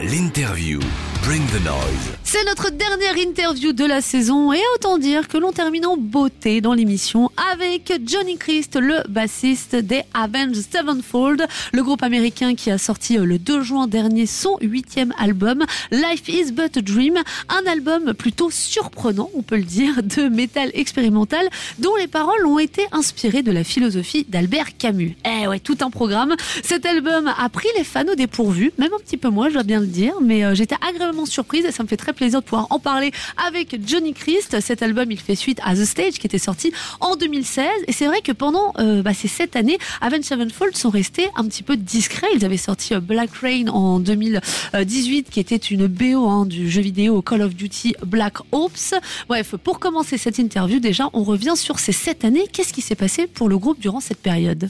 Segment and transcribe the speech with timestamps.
[0.00, 0.78] L'interview.
[1.22, 2.27] Bring the noise.
[2.30, 6.60] C'est notre dernière interview de la saison et autant dire que l'on termine en beauté
[6.60, 12.76] dans l'émission avec Johnny Christ, le bassiste des Avenged Sevenfold, le groupe américain qui a
[12.76, 17.16] sorti euh, le 2 juin dernier son huitième album, Life is But a Dream,
[17.48, 21.48] un album plutôt surprenant, on peut le dire, de métal expérimental
[21.78, 25.16] dont les paroles ont été inspirées de la philosophie d'Albert Camus.
[25.24, 26.36] Eh ouais, tout un programme.
[26.62, 29.62] Cet album a pris les fans au dépourvu, même un petit peu moi, je dois
[29.62, 32.44] bien le dire, mais euh, j'étais agréablement surprise et ça me fait très plaisir de
[32.44, 33.12] pouvoir en parler
[33.46, 34.60] avec Johnny Christ.
[34.60, 38.06] Cet album, il fait suite à The Stage qui était sorti en 2016 et c'est
[38.06, 41.76] vrai que pendant euh, bah, ces sept années, Avenged Sevenfold sont restés un petit peu
[41.76, 42.26] discrets.
[42.34, 46.82] Ils avaient sorti euh, Black Rain en 2018 qui était une BO hein, du jeu
[46.82, 48.94] vidéo Call of Duty Black Ops.
[49.28, 52.46] Bref, pour commencer cette interview, déjà, on revient sur ces sept années.
[52.52, 54.68] Qu'est-ce qui s'est passé pour le groupe durant cette période?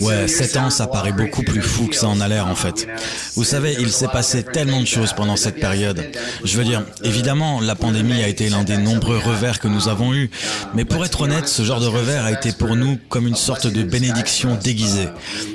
[0.00, 2.88] Ouais, 7 ans, ça paraît beaucoup plus fou que ça en a l'air en fait.
[3.36, 6.02] Vous savez, il s'est passé tellement de choses pendant cette période.
[6.44, 10.14] Je veux dire, évidemment, la pandémie a été l'un des nombreux revers que nous avons
[10.14, 10.30] eus,
[10.74, 13.66] mais pour être honnête, ce genre de revers a été pour nous comme une sorte
[13.66, 15.08] de bénédiction déguisée.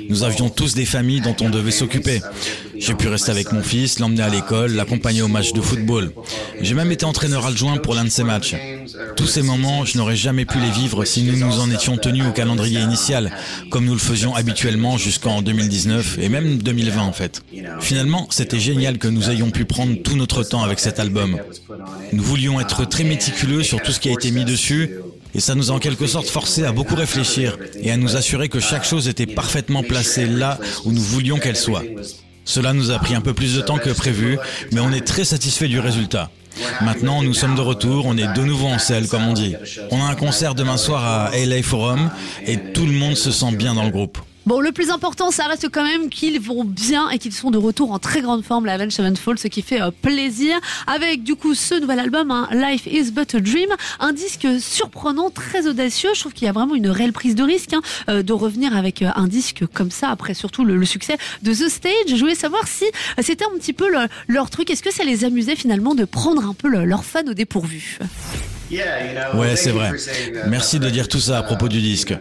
[0.08, 2.20] Nous avions tous des familles dont on devait s'occuper.
[2.78, 6.12] J'ai pu rester avec mon fils, l'emmener à l'école, l'accompagner au match de football.
[6.60, 8.54] J'ai même été entraîneur adjoint pour l'un de ces matchs.
[9.16, 12.26] Tous ces moments, je n'aurais jamais pu les vivre si nous nous en étions tenus
[12.26, 13.32] au calendrier initial,
[13.70, 17.42] comme nous le faisions habituellement jusqu'en 2019 et même 2020 en fait.
[17.80, 21.40] Finalement, c'était génial que nous ayons pu prendre tout notre temps avec cet album.
[22.12, 24.90] Nous voulions être très méticuleux sur tout ce qui a été mis dessus
[25.34, 28.48] et ça nous a en quelque sorte forcé à beaucoup réfléchir et à nous assurer
[28.48, 31.82] que chaque chose était parfaitement placée là où nous voulions qu'elle soit.
[32.44, 34.38] Cela nous a pris un peu plus de temps que prévu,
[34.72, 36.30] mais on est très satisfait du résultat.
[36.82, 39.54] Maintenant, nous sommes de retour, on est de nouveau en selle, comme on dit.
[39.90, 42.10] On a un concert demain soir à LA Forum
[42.46, 44.18] et tout le monde se sent bien dans le groupe.
[44.46, 47.56] Bon, le plus important, ça reste quand même qu'ils vont bien et qu'ils sont de
[47.56, 50.54] retour en très grande forme, la Avenged Sevenfold, ce qui fait euh, plaisir.
[50.86, 53.70] Avec du coup ce nouvel album, hein, Life is But a Dream,
[54.00, 56.10] un disque surprenant, très audacieux.
[56.14, 57.80] Je trouve qu'il y a vraiment une réelle prise de risque hein,
[58.10, 61.70] euh, de revenir avec euh, un disque comme ça, après surtout le, succès de The
[61.70, 62.08] Stage.
[62.08, 62.84] Je voulais savoir si
[63.20, 64.68] c'était un petit peu le, leur truc.
[64.68, 67.98] Est-ce que ça les amusait finalement de prendre un peu leurs fans au dépourvu?
[68.70, 69.92] Ouais, c'est vrai.
[70.48, 72.14] Merci de dire tout ça à propos du disque.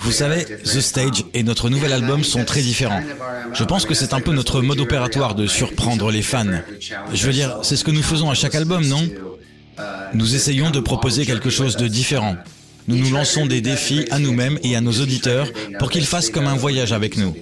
[0.00, 3.02] Vous savez, The Stage et notre nouvel album sont très différents.
[3.52, 6.44] Je pense que c'est un peu notre mode opératoire de surprendre les fans.
[7.12, 9.08] Je veux dire, c'est ce que nous faisons à chaque album, non?
[10.14, 12.36] Nous essayons de proposer quelque chose de différent.
[12.88, 15.46] Nous nous lançons des défis à nous-mêmes et à nos auditeurs
[15.78, 17.34] pour qu'ils fassent comme un voyage avec nous.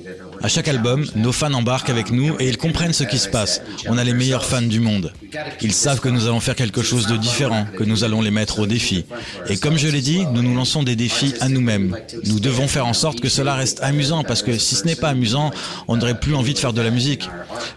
[0.43, 3.61] À chaque album, nos fans embarquent avec nous et ils comprennent ce qui se passe.
[3.87, 5.13] On a les meilleurs fans du monde.
[5.61, 8.61] Ils savent que nous allons faire quelque chose de différent, que nous allons les mettre
[8.61, 9.05] au défi.
[9.49, 11.97] Et comme je l'ai dit, nous nous lançons des défis à nous-mêmes.
[12.25, 15.11] Nous devons faire en sorte que cela reste amusant parce que si ce n'est pas
[15.11, 15.51] amusant,
[15.89, 17.29] on n'aurait plus envie de faire de la musique.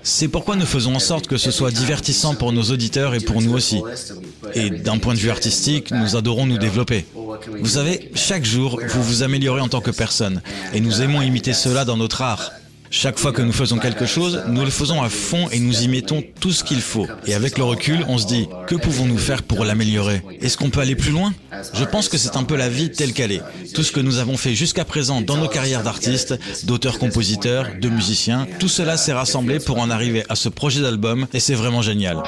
[0.01, 3.41] C'est pourquoi nous faisons en sorte que ce soit divertissant pour nos auditeurs et pour
[3.41, 3.81] nous aussi.
[4.56, 7.06] Et d'un point de vue artistique, nous adorons nous développer.
[7.47, 10.41] Vous savez, chaque jour, vous vous améliorez en tant que personne.
[10.73, 12.51] Et nous aimons imiter cela dans notre art.
[12.95, 15.87] Chaque fois que nous faisons quelque chose, nous le faisons à fond et nous y
[15.87, 17.07] mettons tout ce qu'il faut.
[17.25, 20.21] Et avec le recul, on se dit, que pouvons-nous faire pour l'améliorer?
[20.41, 21.33] Est-ce qu'on peut aller plus loin?
[21.73, 23.41] Je pense que c'est un peu la vie telle qu'elle est.
[23.73, 28.47] Tout ce que nous avons fait jusqu'à présent dans nos carrières d'artistes, d'auteurs-compositeurs, de musiciens,
[28.59, 32.21] tout cela s'est rassemblé pour en arriver à ce projet d'album et c'est vraiment génial.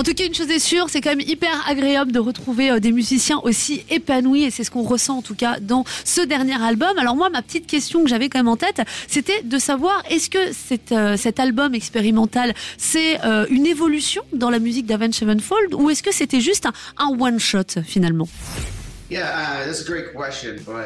[0.00, 2.80] En tout cas, une chose est sûre, c'est quand même hyper agréable de retrouver euh,
[2.80, 6.54] des musiciens aussi épanouis et c'est ce qu'on ressent en tout cas dans ce dernier
[6.54, 6.96] album.
[6.96, 10.30] Alors moi, ma petite question que j'avais quand même en tête, c'était de savoir est-ce
[10.30, 15.74] que cet, euh, cet album expérimental, c'est euh, une évolution dans la musique d'Avenged Sevenfold
[15.74, 16.66] ou est-ce que c'était juste
[16.96, 18.28] un one-shot finalement?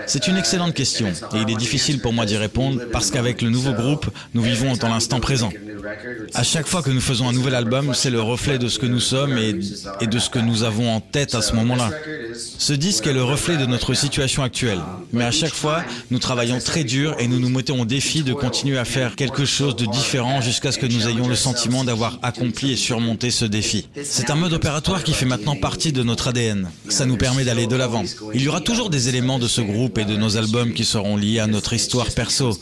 [0.07, 3.51] C'est une excellente question et il est difficile pour moi d'y répondre parce qu'avec le
[3.51, 5.51] nouveau groupe, nous vivons dans l'instant présent.
[6.33, 8.87] À chaque fois que nous faisons un nouvel album, c'est le reflet de ce que
[8.87, 9.55] nous sommes et,
[10.01, 11.91] et de ce que nous avons en tête à ce moment-là.
[12.35, 14.81] Ce disque est le reflet de notre situation actuelle.
[15.13, 18.33] Mais à chaque fois, nous travaillons très dur et nous nous mettons au défi de
[18.33, 22.19] continuer à faire quelque chose de différent jusqu'à ce que nous ayons le sentiment d'avoir
[22.23, 23.89] accompli et surmonté ce défi.
[24.03, 26.71] C'est un mode opératoire qui fait maintenant partie de notre ADN.
[26.89, 28.05] Ça nous permet d'aller de l'avant.
[28.35, 31.17] Il y aura toujours des éléments de ce groupe et de nos albums qui seront
[31.17, 32.59] liés à notre histoire perso,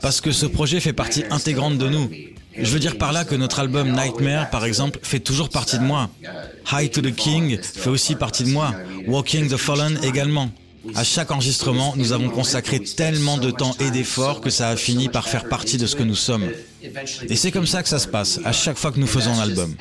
[0.00, 2.10] parce que ce projet fait partie intégrante de nous.
[2.58, 5.84] Je veux dire par là que notre album Nightmare, par exemple, fait toujours partie de
[5.84, 6.08] moi.
[6.72, 8.72] High to the King fait aussi partie de moi.
[9.06, 10.50] Walking the Fallen également.
[10.94, 15.08] À chaque enregistrement, nous avons consacré tellement de temps et d'efforts que ça a fini
[15.08, 16.48] par faire partie de ce que nous sommes.
[17.28, 19.40] Et c'est comme ça que ça se passe, à chaque fois que nous faisons un
[19.40, 19.74] album.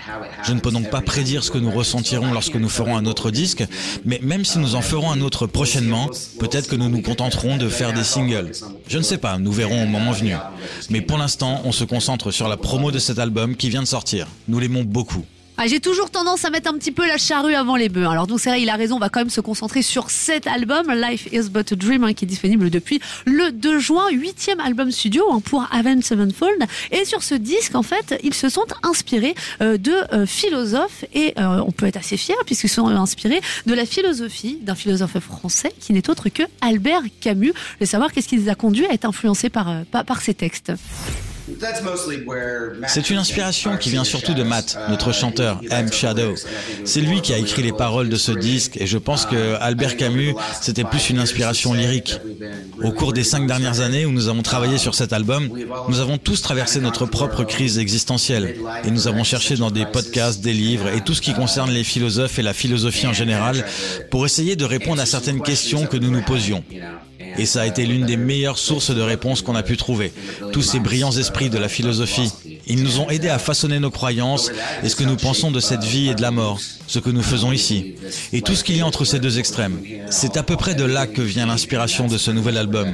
[0.43, 3.31] Je ne peux donc pas prédire ce que nous ressentirons lorsque nous ferons un autre
[3.31, 3.63] disque,
[4.05, 6.09] mais même si nous en ferons un autre prochainement,
[6.39, 8.51] peut-être que nous nous contenterons de faire des singles.
[8.87, 10.35] Je ne sais pas, nous verrons au moment venu.
[10.89, 13.87] Mais pour l'instant, on se concentre sur la promo de cet album qui vient de
[13.87, 14.27] sortir.
[14.47, 15.25] Nous l'aimons beaucoup.
[15.57, 18.05] Ah, j'ai toujours tendance à mettre un petit peu la charrue avant les bœufs.
[18.05, 20.47] Alors donc c'est vrai, il a raison, on va quand même se concentrer sur cet
[20.47, 24.59] album, Life is but a Dream, hein, qui est disponible depuis le 2 juin, huitième
[24.59, 26.61] album studio hein, pour Avenged Sevenfold.
[26.91, 31.33] Et sur ce disque, en fait, ils se sont inspirés euh, de euh, philosophes et
[31.39, 35.71] euh, on peut être assez fiers puisqu'ils sont inspirés de la philosophie d'un philosophe français
[35.79, 37.53] qui n'est autre que Albert Camus.
[37.79, 40.73] Je savoir qu'est-ce qui les a conduits à être influencés par, par ces textes.
[42.87, 45.91] C'est une inspiration qui vient surtout de Matt, notre chanteur, M.
[45.91, 46.33] Shadow.
[46.85, 49.97] C'est lui qui a écrit les paroles de ce disque et je pense que Albert
[49.97, 52.19] Camus, c'était plus une inspiration lyrique.
[52.83, 55.49] Au cours des cinq dernières années où nous avons travaillé sur cet album,
[55.87, 60.41] nous avons tous traversé notre propre crise existentielle et nous avons cherché dans des podcasts,
[60.41, 63.63] des livres et tout ce qui concerne les philosophes et la philosophie en général
[64.09, 66.63] pour essayer de répondre à certaines questions que nous nous posions.
[67.37, 70.13] Et ça a été l'une des meilleures sources de réponses qu'on a pu trouver.
[70.51, 72.31] Tous ces brillants esprits de la philosophie,
[72.67, 74.51] ils nous ont aidés à façonner nos croyances
[74.83, 77.23] et ce que nous pensons de cette vie et de la mort, ce que nous
[77.23, 77.95] faisons ici,
[78.33, 79.79] et tout ce qu'il y a entre ces deux extrêmes.
[80.09, 82.93] C'est à peu près de là que vient l'inspiration de ce nouvel album.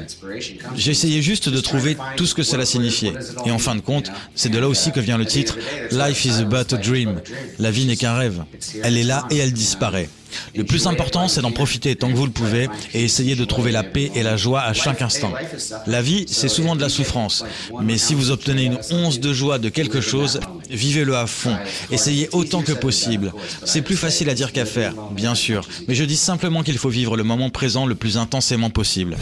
[0.76, 3.14] Essayé juste de trouver tout ce que cela signifiait.
[3.46, 5.58] Et en fin de compte, c'est de là aussi que vient le titre
[5.92, 7.22] Life is but a dream.
[7.60, 8.44] La vie n'est qu'un rêve.
[8.84, 10.10] Elle est là et elle disparaît.
[10.56, 13.72] Le plus important, c'est d'en profiter tant que vous le pouvez et essayer de trouver
[13.72, 15.34] la paix et la joie à chaque instant.
[15.88, 17.44] La vie, c'est souvent de la souffrance,
[17.82, 21.56] mais si vous obtenez une once de joie de quelque chose, vivez-le à fond.
[21.92, 23.34] Essayez autant que possible.
[23.66, 26.90] C'est plus facile à dire qu'à faire, bien sûr, mais je dis simplement qu'il faut
[26.90, 29.18] vivre le moment présent le plus intensément possible.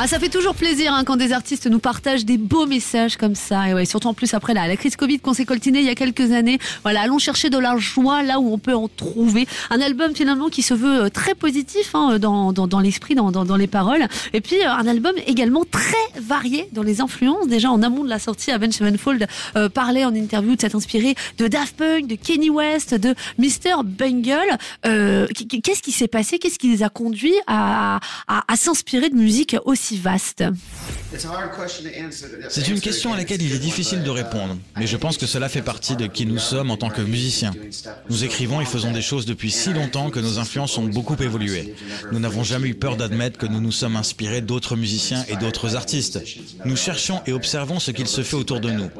[0.00, 3.34] Ah, ça fait toujours plaisir hein, quand des artistes nous partagent des beaux messages comme
[3.34, 3.68] ça.
[3.68, 5.96] Et ouais, surtout en plus après la, crise Covid qu'on s'est coltinée il y a
[5.96, 6.60] quelques années.
[6.84, 9.48] Voilà, allons chercher de la joie là où on peut en trouver.
[9.70, 13.32] Un album finalement qui se veut euh, très positif hein, dans, dans, dans l'esprit, dans,
[13.32, 14.06] dans, dans, les paroles.
[14.32, 17.48] Et puis euh, un album également très varié dans les influences.
[17.48, 21.16] Déjà en amont de la sortie, Avenged Sevenfold euh, parlait en interview de s'être inspiré
[21.38, 23.82] de Daft Punk, de Kenny West, de Mr.
[23.84, 24.58] Bungle.
[24.86, 25.26] Euh,
[25.64, 26.38] Qu'est-ce qui s'est passé?
[26.38, 27.98] Qu'est-ce qui les a conduits à,
[28.28, 30.52] à, à s'inspirer de musique aussi vaste
[32.50, 35.48] C'est une question à laquelle il est difficile de répondre, mais je pense que cela
[35.48, 37.52] fait partie de qui nous sommes en tant que musiciens.
[38.10, 41.74] Nous écrivons et faisons des choses depuis si longtemps que nos influences ont beaucoup évolué.
[42.12, 45.76] Nous n'avons jamais eu peur d'admettre que nous nous sommes inspirés d'autres musiciens et d'autres
[45.76, 46.20] artistes.
[46.66, 48.90] Nous cherchons et observons ce qu'il se fait autour de nous.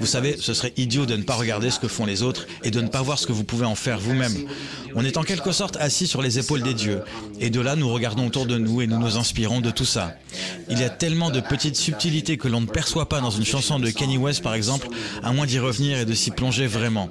[0.00, 2.70] Vous savez, ce serait idiot de ne pas regarder ce que font les autres et
[2.70, 4.36] de ne pas voir ce que vous pouvez en faire vous-même.
[4.96, 7.00] On est en quelque sorte assis sur les épaules des dieux,
[7.40, 10.14] et de là nous regardons autour de nous et nous nous inspirons de tout ça.
[10.68, 13.78] Il y a tellement de petites subtilités que l'on ne perçoit pas dans une chanson
[13.78, 14.88] de Kenny West par exemple,
[15.22, 17.10] à moins d'y revenir et de s'y plonger vraiment.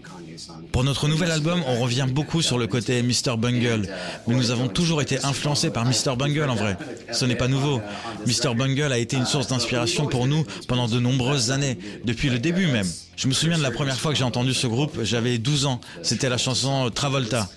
[0.74, 3.38] Pour notre nouvel album, on revient beaucoup sur le côté Mr.
[3.38, 3.88] Bungle,
[4.28, 6.18] mais nous avons toujours été influencés par Mr.
[6.18, 6.76] Bungle en vrai.
[7.14, 7.80] Ce n'est pas nouveau.
[8.28, 8.54] Mr.
[8.54, 12.68] Bungle a été une source d'inspiration pour nous pendant de nombreuses années, depuis le début
[12.68, 12.90] même.
[13.16, 15.80] Je me souviens de la première fois que j'ai entendu ce groupe, j'avais 12 ans.
[16.02, 17.48] C'était la chanson Travolta.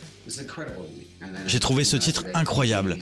[1.49, 2.97] J'ai trouvé ce titre incroyable.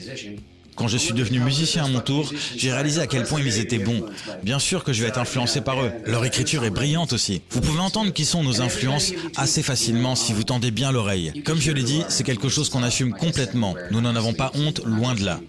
[0.75, 3.79] Quand je suis devenu musicien à mon tour, j'ai réalisé à quel point ils étaient
[3.79, 4.05] bons.
[4.43, 5.91] Bien sûr que je vais être influencé par eux.
[6.05, 7.41] Leur écriture est brillante aussi.
[7.49, 11.41] Vous pouvez entendre qui sont nos influences assez facilement si vous tendez bien l'oreille.
[11.45, 13.75] Comme je l'ai dit, c'est quelque chose qu'on assume complètement.
[13.91, 15.39] Nous n'en avons pas honte, loin de là.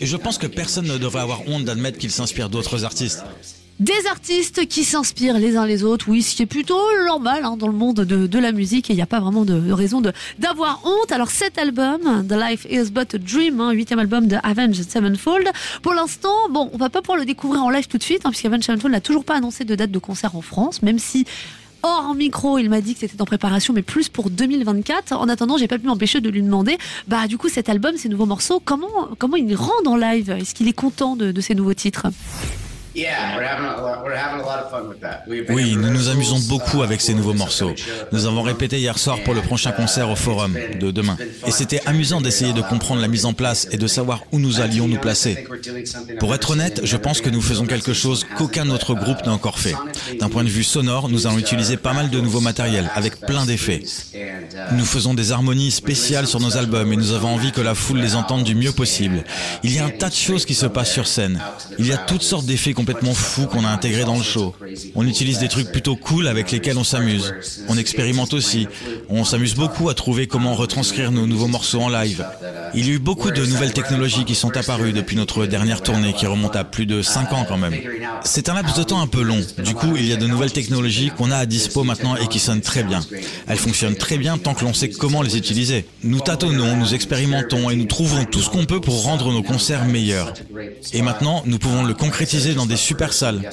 [0.00, 3.22] Et je pense que personne ne devrait avoir honte d'admettre qu'il s'inspire d'autres artistes
[3.80, 7.56] des artistes qui s'inspirent les uns les autres, oui, ce qui est plutôt normal hein,
[7.56, 10.02] dans le monde de, la musique et il n'y a pas vraiment de, raison
[10.38, 11.10] d'avoir honte.
[11.10, 15.48] Alors cet album, The Life Is But a Dream, hein, huitième album de Avenged Sevenfold,
[15.82, 18.30] pour l'instant, bon, on va pas pouvoir le découvrir en live tout de suite, hein,
[18.30, 21.24] puisqu'Avenged Sevenfold n'a toujours pas annoncé de date de concert en France, même si
[21.82, 22.58] hors micro.
[22.58, 25.12] Il m'a dit que c'était en préparation, mais plus pour 2024.
[25.12, 28.08] En attendant, j'ai pas pu m'empêcher de lui demander, bah du coup cet album, ces
[28.08, 30.30] nouveaux morceaux, comment comment il rend en live?
[30.30, 32.06] Est-ce qu'il est content de, de ces nouveaux titres?
[35.48, 37.74] Oui, nous nous amusons beaucoup avec ces nouveaux morceaux.
[38.12, 41.16] Nous avons répété hier soir pour le prochain concert au Forum de demain.
[41.46, 44.60] Et c'était amusant d'essayer de comprendre la mise en place et de savoir où nous
[44.60, 45.46] allions nous placer.
[46.18, 49.58] Pour être honnête, je pense que nous faisons quelque chose qu'aucun autre groupe n'a encore
[49.58, 49.74] fait.
[50.20, 53.46] D'un point de vue sonore, nous allons utiliser pas mal de nouveaux matériels avec plein
[53.46, 53.82] d'effets.
[54.72, 58.00] Nous faisons des harmonies spéciales sur nos albums et nous avons envie que la foule
[58.00, 59.24] les entende du mieux possible.
[59.62, 61.40] Il y a un tas de choses qui se passent sur scène.
[61.78, 64.56] Il y a toutes sortes d'effets complètement fous qu'on a intégrés dans le show.
[64.96, 67.32] On utilise des trucs plutôt cool avec lesquels on s'amuse.
[67.68, 68.66] On expérimente aussi.
[69.08, 72.26] On s'amuse beaucoup à trouver comment retranscrire nos nouveaux morceaux en live.
[72.74, 76.12] Il y a eu beaucoup de nouvelles technologies qui sont apparues depuis notre dernière tournée
[76.12, 77.74] qui remonte à plus de 5 ans quand même.
[78.24, 79.40] C'est un laps de temps un peu long.
[79.58, 82.38] Du coup, il y a de nouvelles technologies qu'on a à dispo maintenant et qui
[82.38, 83.00] sonnent très bien.
[83.46, 85.84] Elles fonctionnent très bien tant que l'on sait comment les utiliser.
[86.02, 89.84] Nous tâtonnons, nous expérimentons et nous trouvons tout ce qu'on peut pour rendre nos concerts
[89.84, 90.32] meilleurs.
[90.92, 93.50] Et maintenant, nous pouvons le concrétiser dans des super salles.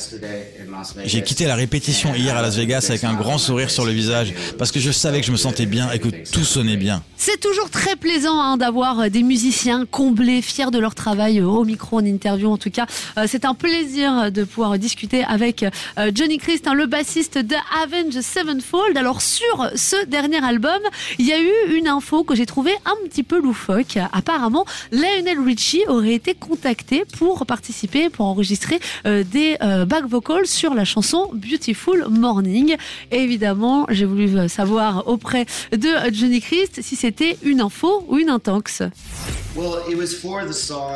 [1.03, 4.33] J'ai quitté la répétition hier à Las Vegas avec un grand sourire sur le visage
[4.57, 7.03] parce que je savais que je me sentais bien et que tout sonnait bien.
[7.17, 11.65] C'est toujours très plaisant hein, d'avoir des musiciens comblés, fiers de leur travail euh, au
[11.65, 12.85] micro, en interview en tout cas.
[13.17, 15.65] Euh, c'est un plaisir de pouvoir discuter avec
[16.13, 18.97] Johnny Christ, hein, le bassiste de Avenge Sevenfold.
[18.97, 20.79] Alors sur ce dernier album,
[21.17, 23.97] il y a eu une info que j'ai trouvée un petit peu loufoque.
[24.13, 30.85] Apparemment, Lionel Richie aurait été contacté pour participer, pour enregistrer des back vocals sur la
[30.85, 32.75] chanson Beautiful Morning.
[33.11, 38.83] Évidemment, j'ai voulu savoir auprès de Johnny Christ si c'était une info ou une intox.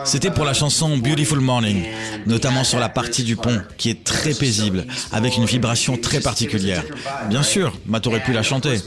[0.06, 1.84] C'était pour la chanson Beautiful Morning,
[2.28, 6.84] notamment sur la partie du pont, qui est très paisible, avec une vibration très particulière.
[7.30, 8.80] Bien sûr, Matt aurait pu la chanter.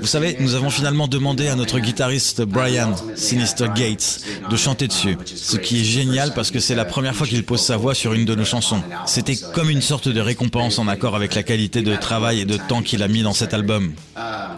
[0.00, 5.16] Vous savez, nous avons finalement demandé à notre guitariste Brian Sinister Gates de chanter dessus,
[5.24, 8.12] ce qui est génial parce que c'est la première fois qu'il pose sa voix sur
[8.12, 8.82] une de nos chansons.
[9.06, 12.56] C'était comme une sorte de récompense en accord avec la qualité de travail et de
[12.56, 13.94] temps qu'il a mis dans cet album.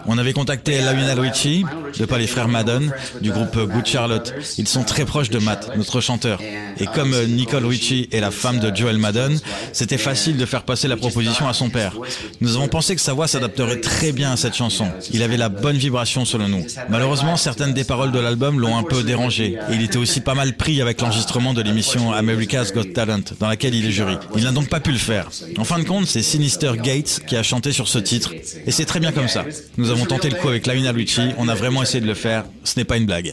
[0.07, 1.65] On avait contacté Lionel Richie,
[1.99, 4.33] de pas les frères Madden, du groupe Good Charlotte.
[4.57, 6.39] Ils sont très proches de Matt, notre chanteur.
[6.79, 9.37] Et comme euh, Nicole Richie est la femme de Joel Madden,
[9.73, 11.93] c'était facile de faire passer la proposition à son père.
[12.39, 14.87] Nous avons pensé que sa voix s'adapterait très bien à cette chanson.
[15.11, 16.65] Il avait la bonne vibration selon nous.
[16.89, 19.57] Malheureusement, certaines des paroles de l'album l'ont un peu dérangé.
[19.69, 23.47] Et il était aussi pas mal pris avec l'enregistrement de l'émission America's Got Talent, dans
[23.47, 24.17] laquelle il est jury.
[24.35, 25.29] Il n'a donc pas pu le faire.
[25.57, 28.31] En fin de compte, c'est Sinister Gates qui a chanté sur ce titre.
[28.65, 29.43] Et c'est très bien comme ça.
[29.77, 32.45] Nous avons tenté le coup avec Lamina Richie, on a vraiment essayé de le faire,
[32.63, 33.31] ce n'est pas une blague.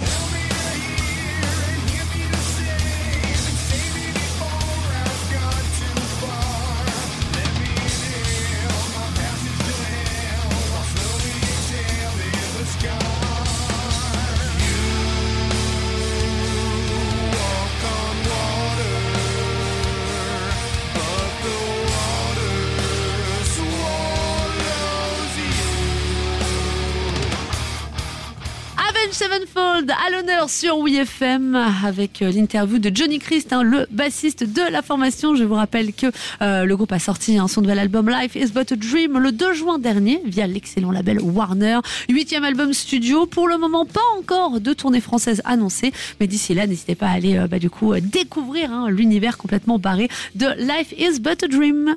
[29.15, 31.55] Sevenfold à l'honneur sur WeFM
[31.85, 35.37] avec euh, l'interview de Johnny Christ, hein, le bassiste de la formation.
[35.37, 36.07] Je vous rappelle que
[36.43, 39.55] euh, le groupe a sorti son nouvel album Life is But a Dream le 2
[39.55, 41.79] juin dernier via l'excellent label Warner.
[42.09, 43.27] Huitième album studio.
[43.27, 47.13] Pour le moment, pas encore de tournée française annoncée, mais d'ici là, n'hésitez pas à
[47.13, 51.47] aller euh, bah, du coup découvrir hein, l'univers complètement barré de Life is But a
[51.47, 51.95] Dream.